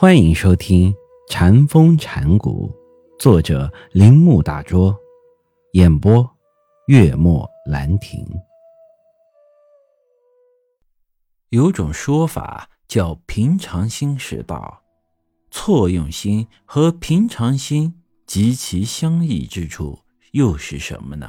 [0.00, 0.92] 欢迎收听
[1.28, 2.72] 《禅风禅谷，
[3.18, 4.96] 作者铃木大拙，
[5.72, 6.24] 演播
[6.86, 8.24] 月末兰亭。
[11.48, 14.80] 有种说法叫“平常心是道”，
[15.50, 17.92] 错用心和平常心
[18.24, 19.98] 极其相异之处
[20.30, 21.28] 又是什么呢？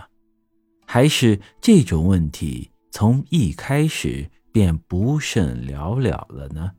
[0.85, 6.71] 还是这种问题从一开始便不甚了了了呢？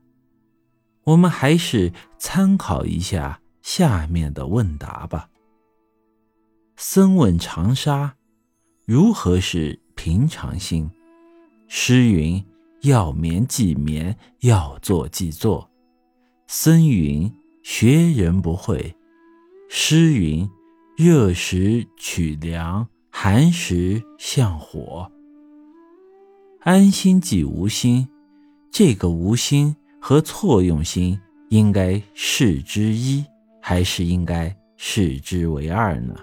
[1.04, 5.28] 我们还是参考一下下面的问答吧。
[6.76, 8.16] 僧问长沙
[8.86, 10.90] ：“如何是平常心？”
[11.68, 12.44] 诗云
[12.82, 15.70] ：“要眠即眠，要坐即坐。”
[16.48, 18.94] 僧云：“学人不会。”
[19.68, 20.48] 诗云
[20.96, 25.10] ：“热时取凉，寒时向火。”
[26.60, 28.08] 安心即无心，
[28.70, 29.76] 这个无心。
[30.00, 33.24] 和错用心应该视之一，
[33.60, 36.14] 还是应该视之为二呢？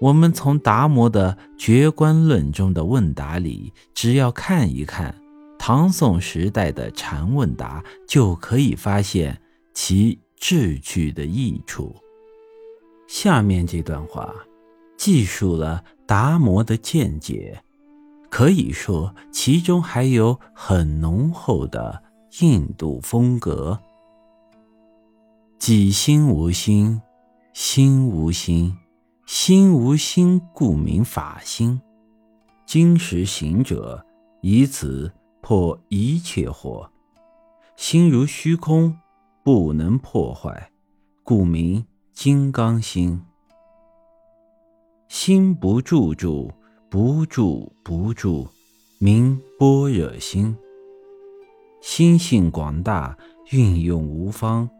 [0.00, 5.14] 我们从达摩的《绝观论》中的问答里，只要看一看
[5.58, 9.40] 唐宋时代的禅问答，就可以发现
[9.72, 11.94] 其志趣的益处。
[13.06, 14.34] 下面这段话
[14.96, 17.62] 记述了达摩的见解，
[18.28, 22.02] 可以说其中还有很浓厚的。
[22.40, 23.78] 印度风格，
[25.58, 27.02] 己心无心，
[27.52, 28.74] 心无心，
[29.26, 31.78] 心无心，故名法心。
[32.64, 34.02] 今时行者
[34.40, 36.88] 以此破一切惑，
[37.76, 38.96] 心如虚空，
[39.44, 40.70] 不能破坏，
[41.22, 43.20] 故名金刚心。
[45.08, 46.50] 心不住住，
[46.88, 48.48] 不住不住，
[48.98, 50.56] 名般若心。
[51.82, 53.18] 心性广大，
[53.50, 54.70] 运用无方，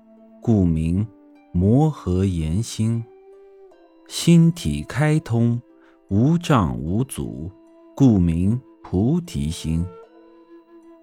[0.41, 1.05] 故名
[1.51, 3.05] 摩诃言心。
[4.07, 5.61] 心体开通，
[6.09, 7.51] 无障无阻，
[7.97, 9.85] 故名菩提心。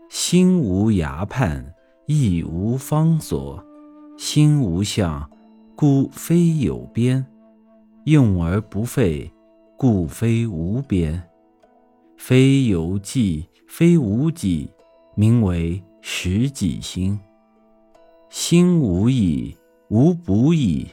[0.08, 1.76] 心无涯畔，
[2.06, 3.62] 亦无方所；
[4.18, 5.30] 心无相，
[5.76, 7.24] 故非有边。
[8.06, 9.30] 用而不废，
[9.78, 11.22] 故非无边。
[12.16, 14.72] 非有际，非无际，
[15.14, 15.84] 名为。
[16.02, 17.20] 实际心，
[18.30, 19.56] 心无意，
[19.90, 20.88] 无不意，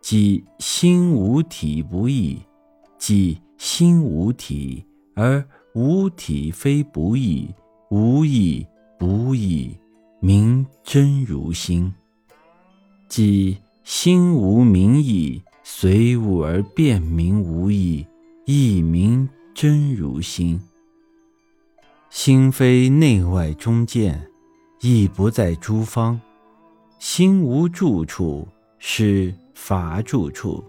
[0.00, 2.38] 即心无体不意，
[2.98, 4.84] 即心无体
[5.14, 7.48] 而无体非不意，
[7.90, 8.66] 无意
[8.98, 9.76] 不意，
[10.20, 11.92] 名真如心。
[13.08, 18.06] 即心无名意，随物而辨明无意，
[18.46, 20.60] 亦名真如心。
[22.10, 24.28] 心非内外中见。
[24.88, 26.20] 亦不在诸方，
[27.00, 28.46] 心无住处，
[28.78, 30.62] 是法住处；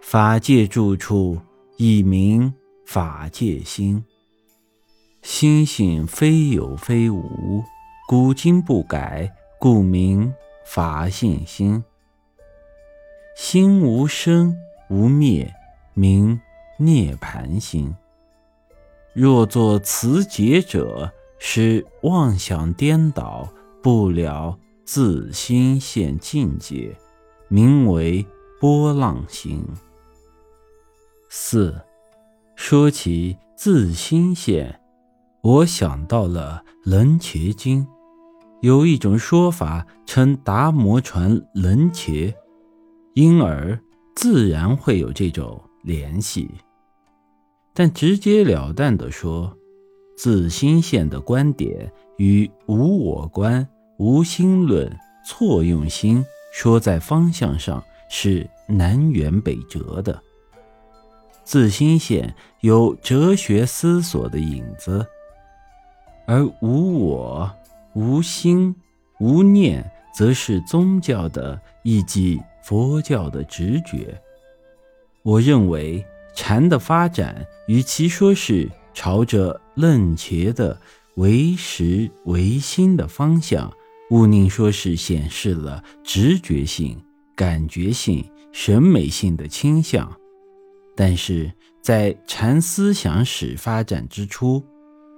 [0.00, 1.38] 法界住处，
[1.76, 2.54] 亦名
[2.86, 4.02] 法界心。
[5.20, 7.62] 心性非有非无，
[8.08, 9.30] 古今不改，
[9.60, 10.32] 故名
[10.64, 11.84] 法性心。
[13.36, 14.56] 心无生
[14.88, 15.52] 无灭，
[15.92, 16.40] 名
[16.78, 17.94] 涅盘心。
[19.12, 21.12] 若作此解者。
[21.38, 23.48] 使妄想颠倒，
[23.82, 26.96] 不了自心现境界，
[27.48, 28.24] 名为
[28.60, 29.62] 波浪心。
[31.28, 31.74] 四，
[32.56, 34.80] 说起自心现，
[35.42, 37.84] 我想到了《楞伽经》，
[38.62, 42.34] 有一种说法称达摩传楞伽，
[43.14, 43.78] 因而
[44.14, 46.50] 自然会有这种联系。
[47.74, 49.54] 但直截了当的说。
[50.16, 53.68] 自心现的观点与无我观、
[53.98, 54.90] 无心论、
[55.26, 60.18] 错用心说在方向上是南辕北辙的。
[61.44, 65.06] 自心现有哲学思索的影子，
[66.26, 67.48] 而无我、
[67.92, 68.74] 无心、
[69.20, 74.20] 无念则是宗教的，以及佛教的直觉。
[75.22, 76.04] 我认为
[76.34, 78.68] 禅的发展，与其说是。
[78.96, 80.80] 朝着楞茄的
[81.16, 83.70] 唯识唯心的方向，
[84.10, 86.98] 毋宁说是显示了直觉性、
[87.36, 90.10] 感觉性、审美性的倾向。
[90.96, 91.52] 但是
[91.82, 94.64] 在禅思想史发展之初，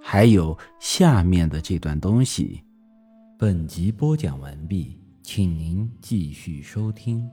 [0.02, 2.60] 还有下面的这段东西。
[3.38, 7.24] 本集播讲完毕，请您继续收听。